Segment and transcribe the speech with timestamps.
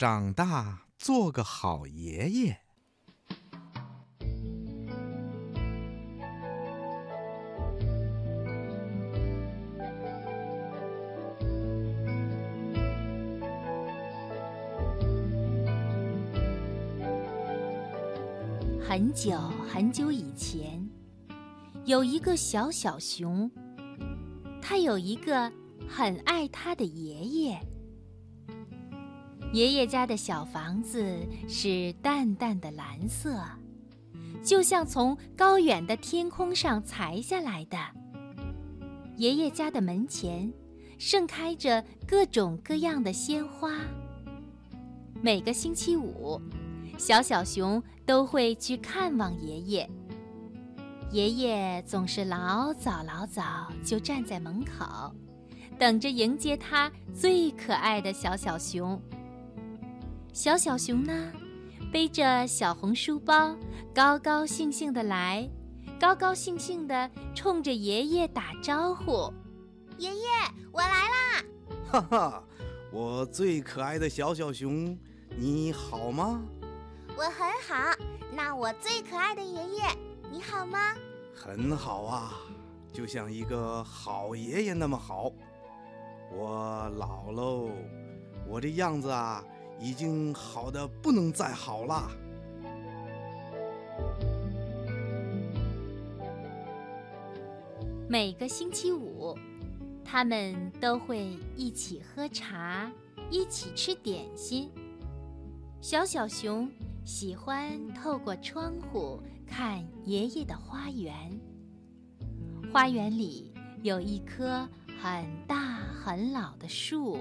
[0.00, 2.56] 长大做个好爷爷。
[18.82, 19.38] 很久
[19.70, 20.88] 很久以前，
[21.84, 23.50] 有一个小小熊，
[24.62, 25.52] 它有一个
[25.86, 27.69] 很爱它的爷爷。
[29.52, 33.42] 爷爷家的小房子是淡淡的蓝色，
[34.44, 37.76] 就像从高远的天空上裁下来的。
[39.16, 40.52] 爷爷家的门前
[40.98, 43.72] 盛开着各种各样的鲜花。
[45.20, 46.40] 每个星期五。
[46.96, 49.90] 小小熊都会去看望爷爷。
[51.10, 55.10] 爷爷总是老早老早就站在门口，
[55.78, 59.00] 等着迎接他最可爱的小小熊。
[60.32, 61.32] 小小熊呢，
[61.92, 63.54] 背着小红书包，
[63.92, 65.48] 高高兴兴的来，
[65.98, 69.32] 高高兴兴的冲着爷爷打招呼
[69.98, 70.22] ：“爷爷，
[70.72, 71.44] 我来啦！”
[71.90, 72.44] 哈哈，
[72.92, 74.96] 我最可爱的小小熊，
[75.36, 76.40] 你好吗？
[77.16, 77.92] 我很好，
[78.32, 79.82] 那我最可爱的爷爷，
[80.30, 80.78] 你好吗？
[81.34, 82.34] 很好啊，
[82.92, 85.32] 就像一个好爷爷那么好。
[86.32, 87.68] 我老喽，
[88.46, 89.44] 我这样子啊，
[89.80, 92.10] 已经好的不能再好了。
[98.08, 99.36] 每个星期五，
[100.04, 102.90] 他们都会一起喝茶，
[103.30, 104.70] 一起吃点心。
[105.80, 106.70] 小小熊。
[107.02, 111.40] 喜欢透过窗户看爷爷的花园。
[112.70, 114.68] 花园里有一棵
[115.02, 117.18] 很大很老的树，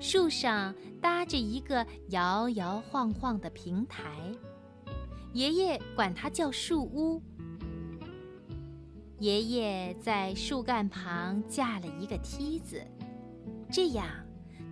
[0.00, 4.02] 树上搭着一个摇摇晃晃的平台，
[5.34, 7.22] 爷爷管它叫树屋。
[9.18, 12.82] 爷爷在树干旁架了一个梯子，
[13.70, 14.06] 这样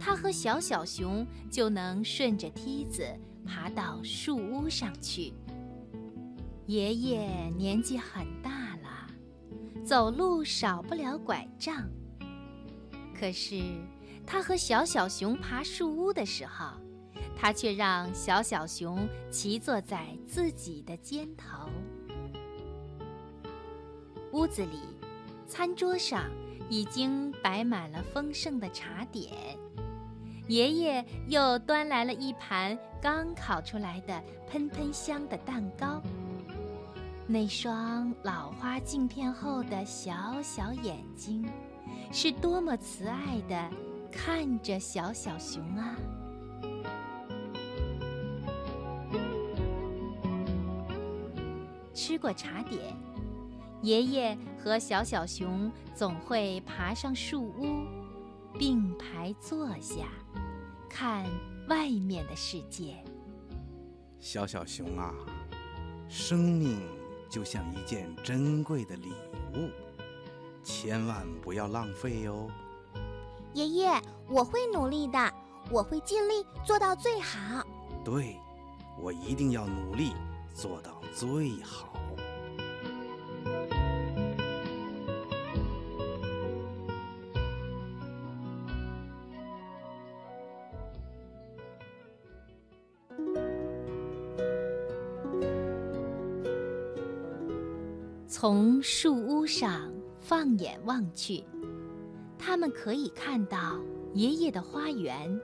[0.01, 3.05] 他和小小熊就能顺着梯子。
[3.45, 5.33] 爬到树屋上去。
[6.67, 9.07] 爷爷年纪很大了，
[9.83, 11.89] 走路少不了拐杖。
[13.19, 13.63] 可是
[14.31, 16.67] 他和小小熊爬树屋的时候，
[17.35, 21.67] 他却让小小熊骑坐在自己的肩头。
[24.33, 24.81] 屋子里，
[25.47, 26.25] 餐桌上
[26.69, 29.33] 已经摆满了丰盛的茶点。
[30.47, 36.03] 爷爷又端来了一盘刚烤出来的喷喷香的蛋糕。
[37.27, 41.51] 那双老花镜片后的小小眼睛，
[42.13, 43.71] 是多么慈爱的
[44.11, 45.97] 看着小小熊啊！
[51.95, 52.97] 吃过茶点，
[53.83, 57.85] 爷爷和小小熊总会爬上树屋，
[58.59, 60.07] 并排坐下。
[60.89, 61.25] 看
[61.69, 63.05] 外面的世界，
[64.19, 65.15] 小小熊啊，
[66.09, 66.81] 生命
[67.29, 69.13] 就像一件珍贵的礼
[69.55, 69.69] 物，
[70.65, 72.51] 千万不要浪费哟。
[73.59, 73.91] 爷爷，
[74.31, 75.19] 我会努力的，
[75.69, 77.67] 我会尽力做到最好。
[78.05, 78.37] 对，
[79.03, 80.13] 我一定要努力
[80.55, 81.89] 做到最好。
[98.29, 101.43] 从树屋上放眼望去，
[102.49, 103.79] 他们可以看到
[104.15, 105.39] 爷爷的花园，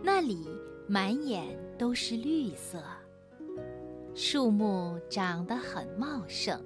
[0.00, 0.48] 那里
[0.86, 2.80] 满眼都是绿色，
[4.14, 6.56] 树木长得很茂盛。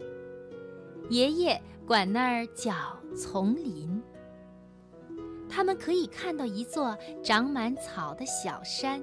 [1.09, 2.75] 爷爷管那儿叫
[3.17, 4.03] 丛林。
[5.49, 6.95] 他们可以看到一座
[7.25, 9.03] 长满草的小山，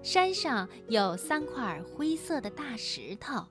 [0.00, 3.44] 山上有三块灰色的大石头。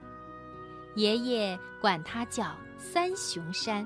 [0.96, 3.86] 爷爷管它叫三雄山。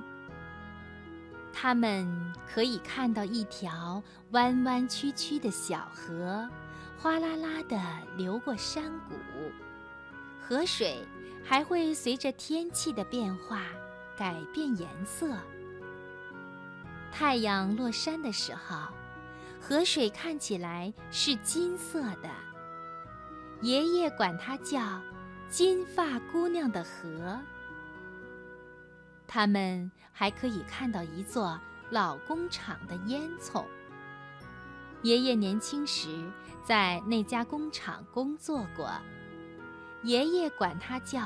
[1.53, 4.01] 他们可以看到一条
[4.31, 6.49] 弯弯曲曲的小河，
[6.97, 7.79] 哗啦啦地
[8.17, 9.15] 流过山谷。
[10.41, 11.05] 河水
[11.43, 13.61] 还会随着天气的变化
[14.17, 15.29] 改变颜色。
[17.11, 18.87] 太阳落山的时候，
[19.61, 22.29] 河水看起来是金色的。
[23.61, 24.81] 爷爷管它叫。
[25.49, 27.39] 金发姑娘的河，
[29.27, 31.59] 他们还可以看到一座
[31.89, 33.65] 老工厂的烟囱。
[35.01, 36.31] 爷爷年轻时
[36.63, 38.89] 在那家工厂工作过，
[40.03, 41.21] 爷爷管它叫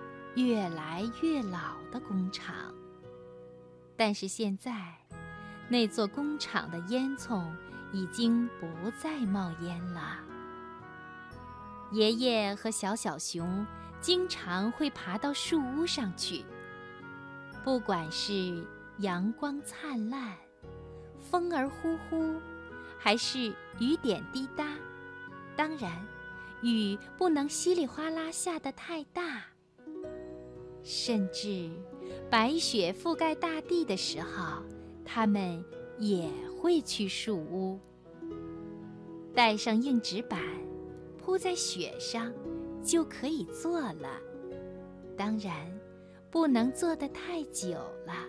[0.36, 2.54] “越来越老的工厂”。
[3.96, 4.94] 但是现在，
[5.68, 7.44] 那座工厂的烟囱
[7.92, 10.18] 已经不再冒烟了。
[11.90, 13.66] 爷爷和小小熊
[14.00, 16.44] 经常会爬到树屋上去，
[17.64, 18.64] 不管是
[18.98, 20.36] 阳光灿烂，
[21.18, 22.34] 风儿呼呼。
[22.98, 24.76] 还是雨点滴答，
[25.56, 25.90] 当然，
[26.62, 29.42] 雨不能稀里哗啦下得太大。
[30.84, 31.68] 甚至
[32.30, 34.62] 白雪覆盖大地的时候，
[35.04, 35.64] 他们
[35.98, 37.80] 也会去树屋，
[39.34, 40.40] 带上硬纸板，
[41.18, 42.32] 铺在雪上，
[42.84, 44.20] 就可以坐了。
[45.16, 45.72] 当然，
[46.32, 47.72] 不能坐得太久
[48.06, 48.26] 了。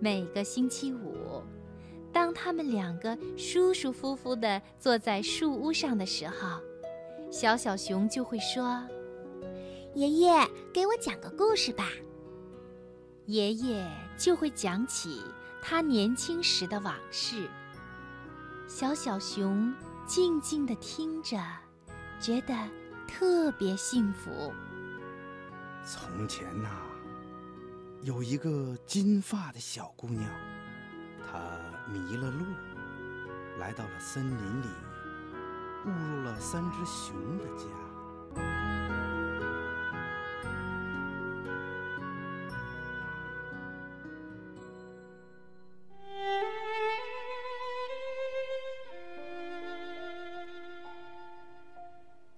[0.00, 1.40] 每个星期五。
[2.12, 6.60] 当他们两个舒舒服服地坐在树屋上的时候，
[7.30, 8.80] 小小熊就会说
[9.94, 10.30] ：“爷爷，
[10.72, 11.88] 给我讲个故事吧。”
[13.26, 13.84] 爷爷
[14.16, 15.22] 就会讲起
[15.60, 17.48] 他年轻时的往事。
[18.68, 19.74] 小小熊
[20.06, 21.36] 静静地听着，
[22.20, 22.54] 觉得
[23.08, 24.52] 特别幸福。
[25.84, 26.70] 从前呐，
[28.02, 30.24] 有一个金发的小姑娘。
[31.20, 31.38] 她
[31.92, 32.44] 迷了路，
[33.58, 34.66] 来到了森林里，
[35.84, 37.66] 误入了三只熊的家。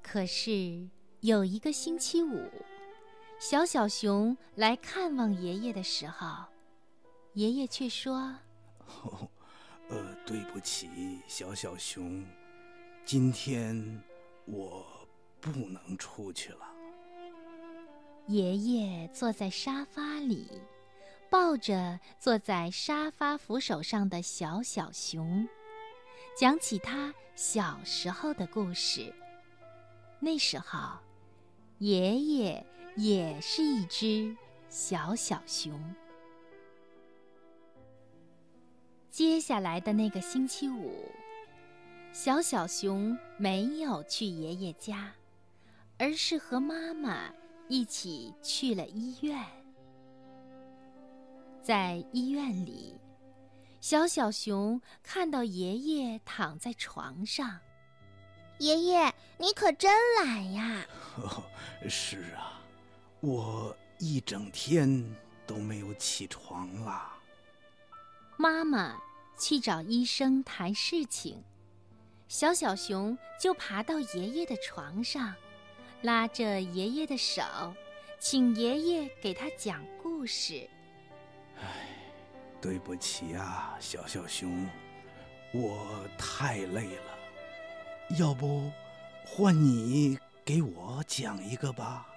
[0.03, 0.89] 可是
[1.21, 2.51] 有一个星期五，
[3.39, 6.27] 小小熊来看望爷爷的时候，
[7.35, 8.35] 爷爷却说。
[8.87, 9.29] 哦，
[9.89, 12.25] 呃，对不起，小小熊，
[13.05, 14.03] 今天
[14.47, 14.85] 我
[15.41, 16.67] 不能出去了。
[18.27, 20.51] 爷爷坐在沙发里，
[21.31, 25.47] 抱着坐在沙发扶手上的小小熊，
[26.37, 29.15] 讲起他小时候的故事。
[30.19, 30.99] 那时候，
[31.79, 34.35] 爷爷也是一只
[34.69, 35.81] 小小熊。
[39.11, 41.11] 接下来的那个星期五，
[42.13, 45.13] 小小熊没有去爷爷家，
[45.99, 47.33] 而是和妈妈
[47.69, 49.45] 一起去了医院。
[51.63, 52.99] 在医院里，
[53.81, 57.61] 小小熊看到爷爷躺在床上。
[58.59, 60.87] 爷爷，你可真懒呀！
[61.89, 62.56] 是啊，
[63.27, 65.05] 我一整天
[65.45, 67.13] 都没有起床啦。
[68.37, 68.97] 妈妈。
[69.39, 71.45] 去找医生谈事情，
[72.27, 75.35] 小小熊就爬到爷爷的床上，
[76.01, 77.43] 拉着爷爷的手，
[78.19, 80.67] 请爷爷给他讲故事。
[81.61, 81.87] 唉，
[82.63, 84.67] 对不起啊，小小熊，
[85.53, 87.19] 我太累了，
[88.19, 88.73] 要不
[89.23, 92.09] 换你给我讲一个吧。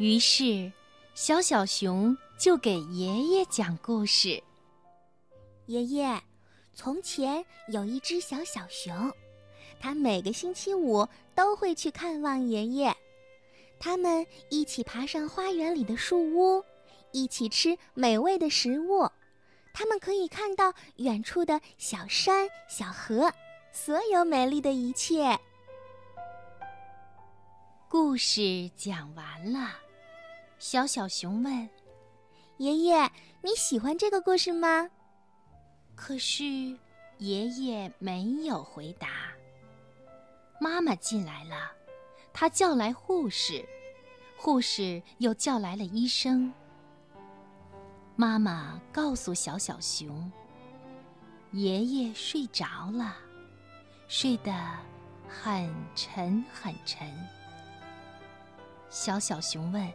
[0.00, 0.72] 于是，
[1.14, 4.42] 小小熊就给爷爷讲故事。
[5.66, 6.18] 爷爷，
[6.72, 9.12] 从前有一只小小熊，
[9.78, 12.96] 它每个星期五都会去看望爷爷。
[13.78, 16.64] 他们一起爬上花园里的树屋，
[17.12, 19.06] 一起吃美味的食物。
[19.74, 23.30] 他们可以看到远处的小山、小河，
[23.70, 25.38] 所有美丽的一切。
[27.86, 29.68] 故事讲完了，
[30.60, 31.68] 小小熊问
[32.58, 34.90] ：“爷爷，你喜欢这个故事吗？”
[35.96, 36.44] 可是，
[37.16, 39.08] 爷爷没有回答。
[40.60, 41.72] 妈妈进来了，
[42.34, 43.66] 她叫来护士，
[44.36, 46.52] 护士又叫来了医生。
[48.14, 50.30] 妈妈告诉小小熊
[51.52, 53.16] ：“爷爷睡着了，
[54.08, 54.52] 睡得
[55.26, 57.10] 很沉很沉。”
[58.90, 59.90] 小小熊问：“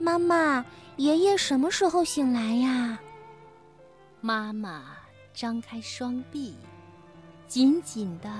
[0.00, 0.64] 妈妈，
[0.96, 2.98] 爷爷什么时候醒来呀？”
[4.22, 4.96] 妈妈
[5.34, 6.56] 张开双臂，
[7.46, 8.30] 紧紧地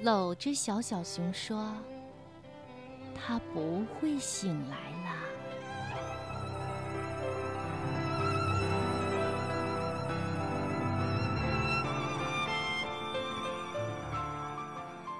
[0.00, 1.70] 搂着小小熊，说
[3.14, 5.12] ：“他不会醒来了。”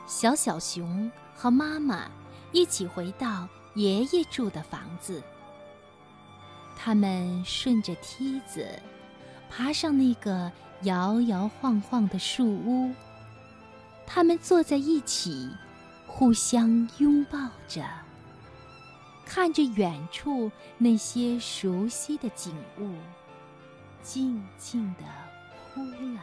[0.06, 2.10] 小小熊和妈妈
[2.52, 5.22] 一起回到爷爷住的房子，
[6.84, 8.66] 他们顺着梯子。
[9.48, 10.50] 爬上那个
[10.82, 12.92] 摇摇晃晃的树屋。
[14.04, 15.48] 他们坐在一起，
[16.08, 17.84] 互相拥抱着，
[19.24, 22.90] 看着远处那些熟悉的景物，
[24.02, 25.04] 静静地
[25.72, 26.20] 哭了。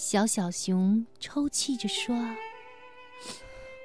[0.00, 2.14] 小小熊抽泣着说：“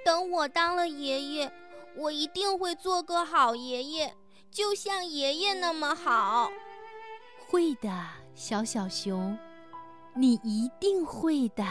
[0.05, 1.51] 等我当了爷爷，
[1.95, 4.13] 我一定会做个好爷爷，
[4.51, 6.51] 就像爷爷那么好。”
[7.49, 7.89] 会的，
[8.35, 9.35] 小小熊，
[10.15, 11.65] 你一定会的。